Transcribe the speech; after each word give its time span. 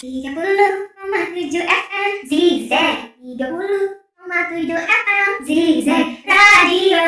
30,7 0.00 1.60
FM 1.60 2.12
Zigzag 2.24 3.20
30,7 3.20 4.72
FM 4.72 5.30
Zigzag 5.44 6.24
Radio 6.24 7.04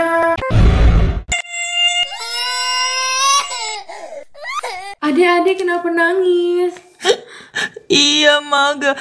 Adik-adik 5.01 5.65
kenapa 5.65 5.89
nangis? 5.89 6.77
Iya 7.88 8.44
mah 8.44 8.76
ga, 8.76 8.93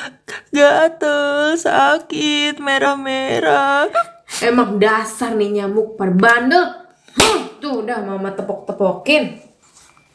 gatel, 0.55 1.59
sakit, 1.59 2.63
merah-merah. 2.63 3.91
Emang 4.39 4.79
dasar 4.79 5.35
nih 5.35 5.59
nyamuk 5.59 5.99
perbandel. 5.99 6.87
Huh, 7.15 7.59
tuh 7.59 7.83
udah 7.83 8.03
mama 8.03 8.35
tepok-tepokin. 8.35 9.39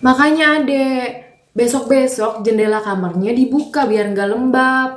Makanya 0.05 0.61
adek, 0.61 1.26
besok-besok 1.57 2.45
jendela 2.45 2.85
kamarnya 2.85 3.33
dibuka 3.33 3.89
biar 3.89 4.13
nggak 4.13 4.29
lembab. 4.29 4.91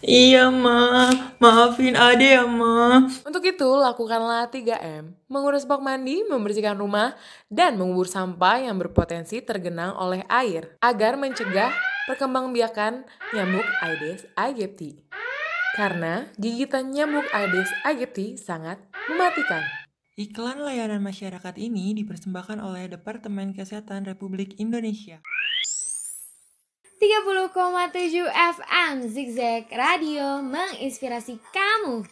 Iya 0.00 0.48
mah, 0.48 1.36
maafin 1.36 1.92
ade 1.92 2.32
ya 2.32 2.48
mah. 2.48 3.04
Untuk 3.20 3.44
itu, 3.44 3.68
lakukanlah 3.68 4.48
3M. 4.48 5.12
Mengurus 5.28 5.68
bak 5.68 5.84
mandi, 5.84 6.24
membersihkan 6.24 6.80
rumah, 6.80 7.12
dan 7.52 7.76
mengubur 7.76 8.08
sampah 8.08 8.64
yang 8.64 8.80
berpotensi 8.80 9.44
tergenang 9.44 9.92
oleh 10.00 10.24
air 10.32 10.72
agar 10.80 11.20
mencegah 11.20 11.68
perkembangbiakan 12.08 13.04
nyamuk 13.36 13.68
Aedes 13.84 14.24
aegypti. 14.40 15.04
Karena 15.76 16.24
gigitan 16.40 16.96
nyamuk 16.96 17.28
Aedes 17.36 17.68
aegypti 17.84 18.40
sangat 18.40 18.80
mematikan. 19.04 19.62
Iklan 20.16 20.64
layanan 20.64 21.04
masyarakat 21.04 21.60
ini 21.60 21.92
dipersembahkan 21.92 22.60
oleh 22.60 22.88
Departemen 22.88 23.52
Kesehatan 23.52 24.08
Republik 24.08 24.56
Indonesia. 24.56 25.20
30,7 27.10 28.30
FM 28.30 28.94
Zigzag 29.10 29.66
Radio 29.74 30.46
menginspirasi 30.46 31.42
kamu. 31.50 32.06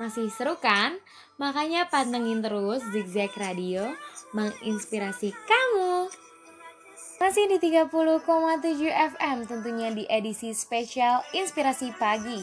Masih 0.00 0.32
seru 0.32 0.56
kan? 0.56 0.96
Makanya 1.42 1.90
pantengin 1.90 2.38
terus 2.40 2.80
Zigzag 2.94 3.34
Radio 3.36 3.92
menginspirasi 4.30 5.34
kamu. 5.34 5.97
Masih 7.28 7.44
di 7.44 7.60
30,7 7.60 7.92
FM 8.88 9.44
tentunya 9.44 9.92
di 9.92 10.08
edisi 10.08 10.48
spesial 10.56 11.20
Inspirasi 11.36 11.92
Pagi. 11.92 12.40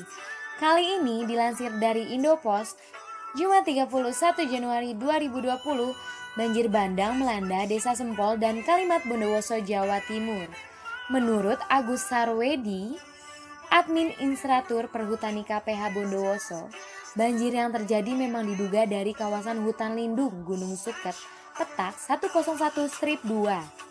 Kali 0.61 1.01
ini 1.01 1.25
dilansir 1.25 1.73
dari 1.81 2.13
Indopos, 2.13 2.77
Jumat 3.33 3.65
31 3.65 3.89
Januari 4.45 4.93
2020, 4.93 6.37
banjir 6.37 6.69
bandang 6.69 7.17
melanda 7.17 7.65
Desa 7.65 7.97
Sempol 7.97 8.37
dan 8.37 8.61
Kalimat 8.61 9.01
Bondowoso, 9.09 9.57
Jawa 9.57 10.05
Timur. 10.05 10.45
Menurut 11.09 11.57
Agus 11.65 12.05
Sarwedi, 12.05 12.93
admin 13.73 14.13
Instratur 14.21 14.85
Perhutani 14.93 15.41
KPH 15.41 15.97
Bondowoso, 15.97 16.69
banjir 17.17 17.57
yang 17.57 17.73
terjadi 17.73 18.13
memang 18.13 18.45
diduga 18.45 18.85
dari 18.85 19.17
kawasan 19.17 19.65
hutan 19.65 19.97
lindung 19.97 20.45
Gunung 20.45 20.77
Suket, 20.77 21.17
petak 21.57 21.97
101 21.97 22.85
strip 22.85 23.25
2. 23.25 23.84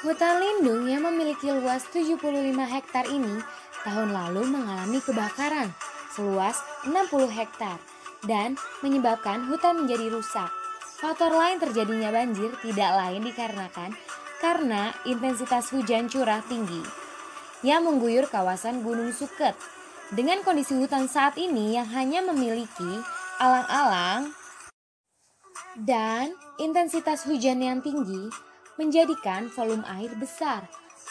Hutan 0.00 0.40
lindung 0.40 0.88
yang 0.88 1.04
memiliki 1.04 1.52
luas 1.52 1.84
75 1.92 2.16
hektar 2.56 3.04
ini 3.04 3.36
tahun 3.84 4.16
lalu 4.16 4.48
mengalami 4.48 4.96
kebakaran 4.96 5.76
seluas 6.16 6.56
60 6.88 7.28
hektar 7.28 7.76
dan 8.24 8.56
menyebabkan 8.80 9.44
hutan 9.44 9.84
menjadi 9.84 10.08
rusak. 10.08 10.48
Faktor 10.96 11.36
lain 11.36 11.60
terjadinya 11.60 12.08
banjir 12.16 12.48
tidak 12.64 12.90
lain 12.96 13.28
dikarenakan 13.28 13.92
karena 14.40 14.96
intensitas 15.04 15.68
hujan 15.68 16.08
curah 16.08 16.40
tinggi 16.48 16.80
yang 17.60 17.84
mengguyur 17.84 18.24
kawasan 18.24 18.80
Gunung 18.80 19.12
Suket. 19.12 19.52
Dengan 20.16 20.40
kondisi 20.40 20.80
hutan 20.80 21.12
saat 21.12 21.36
ini 21.36 21.76
yang 21.76 21.92
hanya 21.92 22.24
memiliki 22.24 23.04
alang-alang 23.36 24.32
dan 25.76 26.32
intensitas 26.56 27.28
hujan 27.28 27.60
yang 27.60 27.84
tinggi 27.84 28.48
menjadikan 28.80 29.52
volume 29.52 29.84
air 29.84 30.08
besar 30.16 30.64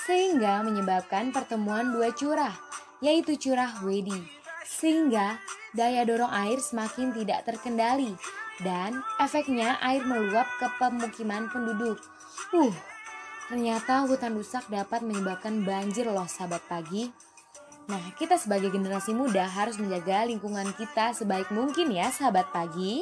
sehingga 0.09 0.65
menyebabkan 0.65 1.29
pertemuan 1.29 1.93
dua 1.93 2.09
curah 2.17 2.57
yaitu 2.97 3.37
curah 3.37 3.77
Wedi 3.85 4.17
sehingga 4.65 5.37
daya 5.77 6.01
dorong 6.01 6.33
air 6.33 6.57
semakin 6.57 7.13
tidak 7.13 7.45
terkendali 7.45 8.17
dan 8.65 8.99
efeknya 9.21 9.79
air 9.79 10.03
meluap 10.03 10.45
ke 10.59 10.67
pemukiman 10.81 11.47
penduduk. 11.47 12.01
Uh, 12.51 12.73
ternyata 13.47 14.03
hutan 14.05 14.35
rusak 14.35 14.67
dapat 14.67 15.05
menyebabkan 15.05 15.63
banjir 15.63 16.09
loh 16.09 16.27
sahabat 16.27 16.61
pagi. 16.67 17.09
Nah, 17.89 18.13
kita 18.21 18.37
sebagai 18.37 18.69
generasi 18.69 19.17
muda 19.17 19.49
harus 19.49 19.81
menjaga 19.81 20.21
lingkungan 20.29 20.69
kita 20.77 21.17
sebaik 21.17 21.49
mungkin 21.49 21.89
ya 21.89 22.13
sahabat 22.13 22.53
pagi. 22.53 23.01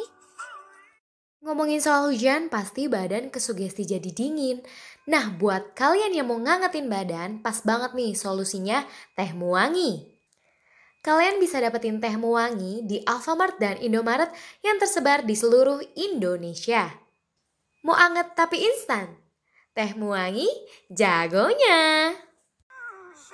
Ngomongin 1.37 1.77
soal 1.77 2.09
hujan, 2.09 2.49
pasti 2.49 2.89
badan 2.89 3.29
kesugesti 3.29 3.85
jadi 3.85 4.09
dingin. 4.09 4.65
Nah, 5.05 5.29
buat 5.37 5.77
kalian 5.77 6.09
yang 6.09 6.33
mau 6.33 6.41
ngangetin 6.41 6.89
badan, 6.89 7.45
pas 7.45 7.61
banget 7.61 7.93
nih 7.93 8.17
solusinya 8.17 8.81
teh 9.13 9.37
muwangi. 9.37 10.17
Kalian 11.05 11.37
bisa 11.37 11.61
dapetin 11.61 12.01
teh 12.01 12.17
muwangi 12.17 12.81
di 12.89 13.05
Alfamart 13.05 13.61
dan 13.61 13.77
Indomaret 13.77 14.33
yang 14.65 14.81
tersebar 14.81 15.21
di 15.29 15.37
seluruh 15.37 15.77
Indonesia. 15.93 16.89
Mau 17.85 17.93
anget 17.93 18.33
tapi 18.33 18.57
instan? 18.57 19.13
Teh 19.77 19.93
muwangi 19.93 20.49
jagonya. 20.89 22.17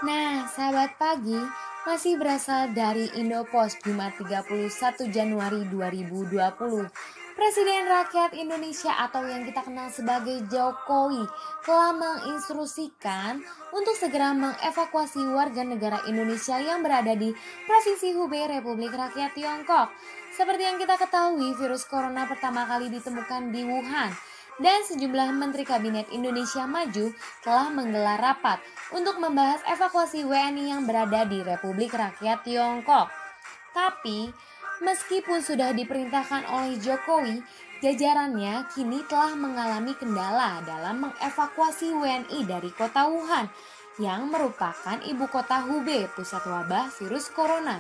Nah, 0.04 0.44
sahabat 0.52 1.00
pagi, 1.00 1.40
masih 1.88 2.20
berasal 2.20 2.76
dari 2.76 3.08
Indopos 3.16 3.80
Jumat 3.80 4.20
31 4.20 4.68
Januari 5.08 5.64
2020. 5.72 7.23
Presiden 7.44 7.92
Rakyat 7.92 8.40
Indonesia 8.40 8.96
atau 9.04 9.20
yang 9.28 9.44
kita 9.44 9.68
kenal 9.68 9.92
sebagai 9.92 10.48
Jokowi 10.48 11.28
telah 11.68 11.92
menginstruksikan 11.92 13.44
untuk 13.76 14.00
segera 14.00 14.32
mengevakuasi 14.32 15.28
warga 15.28 15.60
negara 15.68 16.00
Indonesia 16.08 16.56
yang 16.64 16.80
berada 16.80 17.12
di 17.20 17.36
Provinsi 17.68 18.16
Hubei 18.16 18.48
Republik 18.48 18.96
Rakyat 18.96 19.36
Tiongkok. 19.36 19.92
Seperti 20.32 20.72
yang 20.72 20.80
kita 20.80 20.96
ketahui, 20.96 21.52
virus 21.60 21.84
corona 21.84 22.24
pertama 22.32 22.64
kali 22.64 22.88
ditemukan 22.88 23.52
di 23.52 23.68
Wuhan 23.68 24.16
dan 24.64 24.80
sejumlah 24.88 25.36
Menteri 25.36 25.68
Kabinet 25.68 26.08
Indonesia 26.16 26.64
Maju 26.64 27.12
telah 27.44 27.68
menggelar 27.68 28.24
rapat 28.24 28.64
untuk 28.96 29.20
membahas 29.20 29.60
evakuasi 29.68 30.24
WNI 30.24 30.80
yang 30.80 30.88
berada 30.88 31.28
di 31.28 31.44
Republik 31.44 31.92
Rakyat 31.92 32.48
Tiongkok. 32.48 33.12
Tapi, 33.76 34.32
Meskipun 34.84 35.40
sudah 35.40 35.72
diperintahkan 35.72 36.44
oleh 36.52 36.76
Jokowi, 36.76 37.40
jajarannya 37.80 38.68
kini 38.76 39.00
telah 39.08 39.32
mengalami 39.32 39.96
kendala 39.96 40.60
dalam 40.68 41.08
mengevakuasi 41.08 41.96
WNI 41.96 42.40
dari 42.44 42.68
kota 42.76 43.08
Wuhan 43.08 43.48
yang 43.96 44.28
merupakan 44.28 45.00
ibu 45.08 45.24
kota 45.32 45.64
Hubei 45.64 46.12
pusat 46.12 46.44
wabah 46.44 46.92
virus 47.00 47.32
corona. 47.32 47.80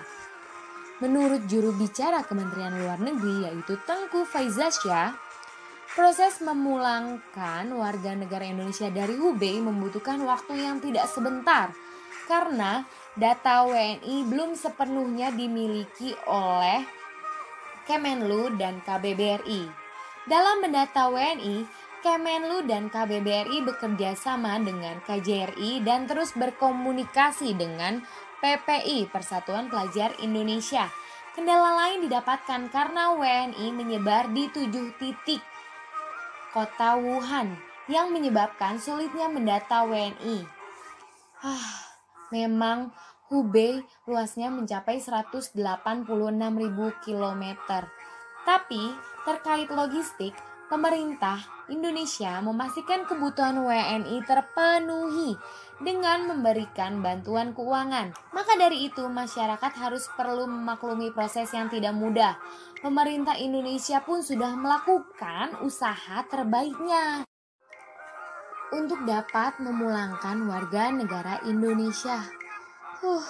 Menurut 1.04 1.44
juru 1.52 1.76
bicara 1.76 2.24
Kementerian 2.24 2.80
Luar 2.80 3.04
Negeri 3.04 3.52
yaitu 3.52 3.76
Tengku 3.84 4.24
Faizasya, 4.24 5.12
Proses 5.94 6.42
memulangkan 6.42 7.70
warga 7.70 8.18
negara 8.18 8.50
Indonesia 8.50 8.90
dari 8.90 9.14
Hubei 9.14 9.62
membutuhkan 9.62 10.26
waktu 10.26 10.66
yang 10.66 10.82
tidak 10.82 11.06
sebentar 11.06 11.70
karena 12.25 12.88
data 13.14 13.68
WNI 13.68 14.16
belum 14.28 14.56
sepenuhnya 14.58 15.30
dimiliki 15.34 16.16
oleh 16.25 16.84
Kemenlu 17.84 18.56
dan 18.56 18.80
KBBRI. 18.84 19.68
Dalam 20.24 20.64
mendata 20.64 21.12
WNI, 21.12 21.68
Kemenlu 22.00 22.68
dan 22.68 22.88
KBBRI 22.88 23.64
bekerja 23.64 24.16
sama 24.16 24.60
dengan 24.60 25.00
KJRI 25.04 25.84
dan 25.84 26.08
terus 26.08 26.36
berkomunikasi 26.36 27.56
dengan 27.56 28.04
PPI 28.44 29.08
Persatuan 29.08 29.72
Pelajar 29.72 30.16
Indonesia. 30.19 30.92
Kendala 31.31 31.80
lain 31.80 32.04
didapatkan 32.08 32.68
karena 32.72 33.16
WNI 33.16 33.68
menyebar 33.72 34.31
di 34.36 34.52
tujuh 34.52 34.96
titik 35.00 35.40
kota 36.54 36.94
Wuhan 37.00 37.58
yang 37.90 38.14
menyebabkan 38.14 38.78
sulitnya 38.78 39.28
mendata 39.28 39.84
WNI. 39.84 40.46
Ah, 41.44 41.93
memang 42.33 42.89
Hubei 43.30 43.81
luasnya 44.09 44.50
mencapai 44.50 44.97
186.000 44.97 45.53
km. 47.01 47.44
Tapi 48.44 48.83
terkait 49.24 49.69
logistik, 49.74 50.35
pemerintah 50.68 51.41
Indonesia 51.71 52.44
memastikan 52.44 53.07
kebutuhan 53.07 53.57
WNI 53.63 54.18
terpenuhi 54.27 55.33
dengan 55.80 56.30
memberikan 56.30 57.00
bantuan 57.00 57.56
keuangan. 57.56 58.12
Maka 58.35 58.53
dari 58.59 58.91
itu 58.91 59.07
masyarakat 59.07 59.71
harus 59.80 60.06
perlu 60.13 60.45
memaklumi 60.45 61.09
proses 61.15 61.50
yang 61.56 61.71
tidak 61.71 61.95
mudah. 61.95 62.35
Pemerintah 62.83 63.39
Indonesia 63.39 64.03
pun 64.03 64.19
sudah 64.19 64.53
melakukan 64.59 65.63
usaha 65.63 66.21
terbaiknya 66.27 67.24
untuk 68.74 69.06
dapat 69.06 69.62
memulangkan 69.62 70.50
warga 70.50 70.90
negara 70.90 71.38
Indonesia. 71.46 72.18
Huh, 73.06 73.28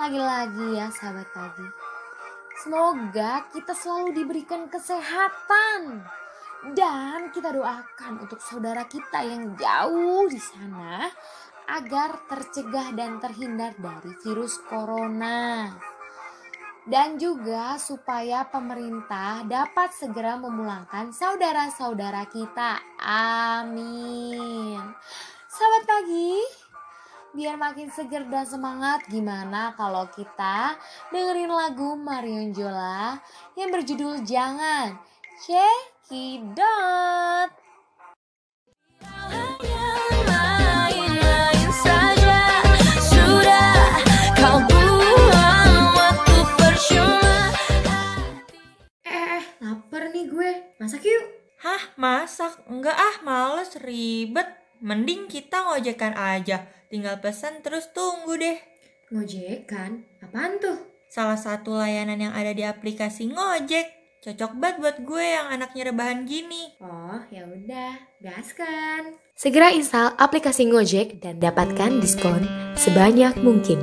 lagi-lagi 0.00 0.80
ya 0.80 0.88
sahabat 0.88 1.28
pagi. 1.36 1.68
Semoga 2.64 3.44
kita 3.52 3.76
selalu 3.76 4.16
diberikan 4.16 4.72
kesehatan 4.72 6.00
dan 6.72 7.28
kita 7.28 7.52
doakan 7.52 8.24
untuk 8.24 8.40
saudara 8.40 8.88
kita 8.88 9.20
yang 9.20 9.52
jauh 9.52 10.24
di 10.32 10.40
sana 10.40 11.12
agar 11.68 12.24
tercegah 12.24 12.96
dan 12.96 13.20
terhindar 13.20 13.76
dari 13.76 14.16
virus 14.24 14.56
corona. 14.64 15.68
Dan 16.86 17.18
juga 17.18 17.74
supaya 17.82 18.46
pemerintah 18.46 19.42
dapat 19.42 19.90
segera 19.90 20.38
memulangkan 20.38 21.10
saudara-saudara 21.10 22.30
kita. 22.30 22.78
Amin. 23.02 24.78
Sahabat 25.50 25.82
pagi, 25.82 26.38
biar 27.34 27.58
makin 27.58 27.90
seger 27.90 28.22
dan 28.30 28.46
semangat 28.46 29.02
gimana 29.10 29.74
kalau 29.74 30.06
kita 30.14 30.78
dengerin 31.10 31.50
lagu 31.50 31.98
Marion 31.98 32.54
Jola 32.54 33.18
yang 33.58 33.74
berjudul 33.74 34.22
Jangan 34.22 34.94
Cekidot. 35.42 36.66
Masak? 52.06 52.62
Enggak 52.70 52.94
ah, 52.94 53.16
males, 53.26 53.74
ribet. 53.82 54.46
Mending 54.78 55.26
kita 55.26 55.66
ngojekan 55.66 56.14
aja. 56.14 56.70
Tinggal 56.86 57.18
pesan 57.18 57.66
terus 57.66 57.90
tunggu 57.90 58.38
deh. 58.38 58.58
Ngojekan? 59.10 60.06
Apaan 60.22 60.62
tuh? 60.62 60.78
Salah 61.10 61.38
satu 61.38 61.74
layanan 61.74 62.18
yang 62.18 62.34
ada 62.36 62.54
di 62.54 62.62
aplikasi 62.62 63.32
Ngojek. 63.34 63.96
Cocok 64.22 64.58
banget 64.58 64.76
buat 64.82 64.96
gue 65.06 65.22
yang 65.22 65.46
anaknya 65.54 65.94
rebahan 65.94 66.26
gini. 66.26 66.74
Oh, 66.82 67.22
ya 67.30 67.46
udah, 67.46 67.94
gaskan. 68.18 69.14
Segera 69.38 69.70
install 69.70 70.18
aplikasi 70.18 70.66
Gojek 70.66 71.22
dan 71.22 71.38
dapatkan 71.38 72.02
diskon 72.02 72.42
sebanyak 72.74 73.38
mungkin. 73.38 73.78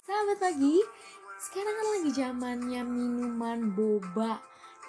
Sahabat 0.00 0.38
pagi, 0.40 0.80
sekarang 1.38 1.74
kan 1.76 1.86
lagi 1.92 2.10
zamannya 2.16 2.82
minuman 2.88 3.58
boba. 3.76 4.40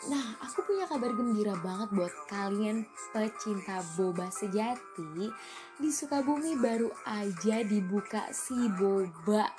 Nah, 0.07 0.40
aku 0.40 0.63
punya 0.63 0.88
kabar 0.88 1.12
gembira 1.12 1.60
banget 1.60 1.92
buat 1.92 2.13
kalian 2.31 2.88
pecinta 3.12 3.84
boba 4.00 4.31
sejati. 4.31 5.28
Di 5.75 5.90
Sukabumi 5.92 6.56
baru 6.56 6.88
aja 7.04 7.60
dibuka 7.68 8.31
si 8.31 8.56
boba. 8.80 9.51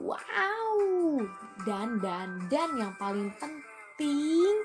Wow! 0.00 1.20
Dan 1.68 2.00
dan 2.00 2.48
dan 2.48 2.72
yang 2.72 2.96
paling 2.96 3.28
penting 3.36 4.64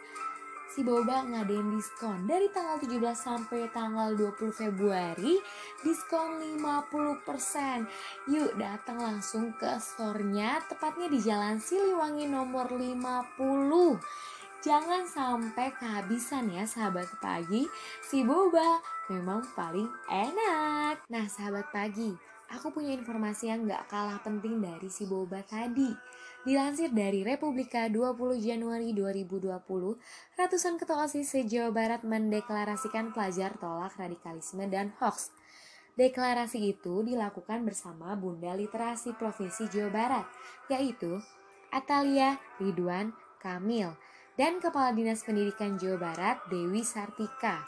si 0.75 0.83
Boba 0.83 1.24
ngadain 1.24 1.71
diskon 1.71 2.27
dari 2.27 2.51
tanggal 2.51 2.75
17 2.83 3.00
sampai 3.15 3.71
tanggal 3.71 4.12
20 4.12 4.51
Februari 4.51 5.39
diskon 5.83 6.39
50%. 6.39 8.31
Yuk 8.31 8.59
datang 8.59 9.00
langsung 9.00 9.56
ke 9.56 9.80
store-nya 9.80 10.59
tepatnya 10.68 11.07
di 11.07 11.19
Jalan 11.24 11.63
Siliwangi 11.63 12.27
nomor 12.27 12.71
50. 12.71 14.34
Jangan 14.65 15.06
sampai 15.06 15.77
kehabisan 15.77 16.50
ya 16.50 16.65
sahabat 16.65 17.06
pagi. 17.21 17.69
Si 18.01 18.25
Boba 18.25 18.81
memang 19.13 19.45
paling 19.53 19.85
enak. 20.09 21.06
Nah 21.06 21.25
sahabat 21.29 21.69
pagi, 21.69 22.09
aku 22.50 22.73
punya 22.73 22.97
informasi 22.97 23.53
yang 23.53 23.69
gak 23.69 23.85
kalah 23.94 24.17
penting 24.25 24.57
dari 24.65 24.89
si 24.89 25.06
Boba 25.06 25.45
tadi. 25.45 25.94
Dilansir 26.50 26.89
dari 26.89 27.21
Republika 27.21 27.85
20 27.94 28.41
Januari 28.41 28.89
2020, 28.97 29.53
ratusan 30.33 30.81
ketua 30.81 31.06
OSIS 31.06 31.29
se-Jawa 31.29 31.69
Barat 31.69 32.01
mendeklarasikan 32.01 33.13
pelajar 33.13 33.53
tolak 33.62 33.94
radikalisme 34.01 34.65
dan 34.65 34.97
hoax. 34.97 35.29
Deklarasi 35.94 36.73
itu 36.73 37.06
dilakukan 37.06 37.69
bersama 37.69 38.17
Bunda 38.17 38.57
Literasi 38.57 39.13
Provinsi 39.13 39.69
Jawa 39.69 39.94
Barat, 39.94 40.25
yaitu 40.73 41.21
Atalia 41.69 42.41
Ridwan 42.57 43.13
Kamil 43.38 43.94
dan 44.35 44.59
Kepala 44.59 44.91
Dinas 44.91 45.23
Pendidikan 45.23 45.79
Jawa 45.79 46.11
Barat 46.11 46.37
Dewi 46.51 46.83
Sartika. 46.83 47.63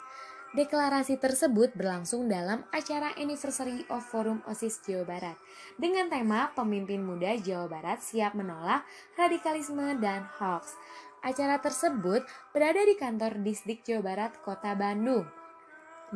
Deklarasi 0.48 1.20
tersebut 1.20 1.76
berlangsung 1.76 2.24
dalam 2.24 2.64
acara 2.72 3.12
Anniversary 3.20 3.84
of 3.92 4.00
Forum 4.08 4.40
OSIS 4.48 4.80
Jawa 4.80 5.04
Barat 5.04 5.36
dengan 5.76 6.08
tema 6.08 6.48
Pemimpin 6.56 7.04
Muda 7.04 7.36
Jawa 7.36 7.68
Barat 7.68 8.00
siap 8.00 8.32
menolak 8.32 8.84
radikalisme 9.20 10.00
dan 10.00 10.24
hoax. 10.40 10.72
Acara 11.20 11.60
tersebut 11.60 12.24
berada 12.56 12.80
di 12.80 12.96
kantor 12.96 13.44
Disdik 13.44 13.84
Jawa 13.84 14.08
Barat, 14.08 14.32
Kota 14.40 14.72
Bandung. 14.72 15.28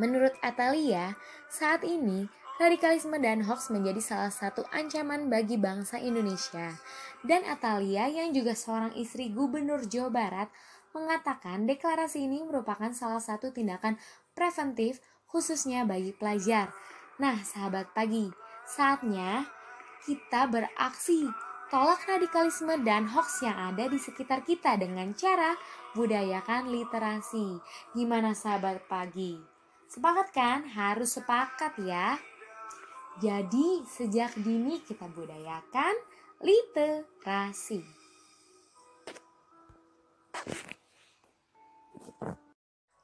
Menurut 0.00 0.33
Atalia, 0.41 1.12
saat 1.53 1.85
ini 1.85 2.25
radikalisme 2.61 3.17
dan 3.23 3.45
hoax 3.47 3.73
menjadi 3.73 4.03
salah 4.03 4.33
satu 4.33 4.67
ancaman 4.75 5.33
bagi 5.33 5.57
bangsa 5.57 5.97
Indonesia. 6.03 6.77
Dan 7.23 7.47
Atalia 7.47 8.11
yang 8.11 8.35
juga 8.35 8.53
seorang 8.53 8.93
istri 8.99 9.31
Gubernur 9.31 9.87
Jawa 9.87 10.11
Barat 10.11 10.49
mengatakan 10.93 11.65
deklarasi 11.65 12.29
ini 12.29 12.45
merupakan 12.45 12.93
salah 12.93 13.23
satu 13.23 13.55
tindakan 13.55 13.97
preventif 14.37 15.01
khususnya 15.25 15.89
bagi 15.89 16.13
pelajar. 16.13 16.69
Nah, 17.17 17.41
sahabat 17.41 17.95
pagi, 17.97 18.29
saatnya 18.69 19.49
kita 20.05 20.51
beraksi 20.51 21.25
tolak 21.73 22.05
radikalisme 22.05 22.85
dan 22.85 23.09
hoax 23.09 23.41
yang 23.41 23.57
ada 23.73 23.89
di 23.89 23.97
sekitar 23.97 24.45
kita 24.45 24.77
dengan 24.77 25.17
cara 25.17 25.57
budayakan 25.97 26.69
literasi. 26.69 27.57
Gimana 27.97 28.37
sahabat 28.37 28.85
pagi? 28.91 29.41
Sepakat 29.89 30.29
kan? 30.37 30.69
Harus 30.69 31.17
sepakat 31.17 31.81
ya. 31.81 32.21
Jadi 33.21 33.85
sejak 33.85 34.33
dini 34.40 34.81
kita 34.81 35.04
budayakan 35.12 35.95
literasi. 36.40 37.85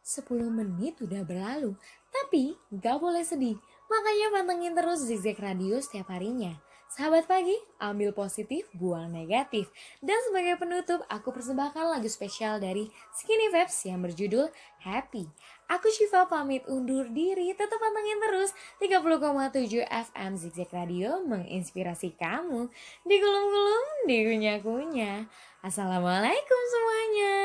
10 0.09 0.25
menit 0.49 0.97
udah 1.05 1.21
berlalu, 1.21 1.77
tapi 2.09 2.57
gak 2.73 2.97
boleh 2.97 3.21
sedih. 3.21 3.61
Makanya 3.93 4.27
pantengin 4.33 4.73
terus 4.73 5.05
Zigzag 5.05 5.37
Radio 5.37 5.77
setiap 5.85 6.09
harinya. 6.09 6.57
Sahabat 6.99 7.31
pagi, 7.31 7.55
ambil 7.79 8.11
positif, 8.11 8.67
buang 8.75 9.15
negatif. 9.15 9.71
Dan 10.03 10.19
sebagai 10.27 10.59
penutup, 10.59 11.07
aku 11.07 11.31
persembahkan 11.31 11.95
lagu 11.95 12.11
spesial 12.11 12.59
dari 12.59 12.91
Skinny 13.15 13.55
Vibes 13.55 13.87
yang 13.87 14.03
berjudul 14.03 14.51
Happy. 14.83 15.31
Aku 15.71 15.87
Shiva 15.95 16.27
pamit 16.27 16.67
undur 16.67 17.07
diri, 17.07 17.55
tetap 17.55 17.79
pantengin 17.79 18.19
terus 18.19 18.51
30,7 18.83 19.87
FM 19.87 20.33
Zigzag 20.43 20.75
Radio 20.75 21.23
menginspirasi 21.23 22.19
kamu. 22.19 22.67
Di 23.07 23.17
gulung-gulung, 23.23 23.87
di 24.11 24.17
kunyah-kunyah. 24.27 25.31
Assalamualaikum 25.63 26.61
semuanya. 26.67 27.37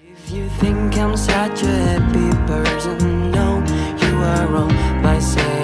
If 0.00 0.32
you 0.32 0.48
think 0.64 0.96
I'm 0.96 1.12
such 1.12 1.60
a 1.60 1.74
happy 1.92 2.32
person, 2.48 3.36
no, 3.36 3.60
you 4.00 4.16
are 4.16 4.48
wrong 4.48 4.72
by 5.04 5.20
saying 5.20 5.55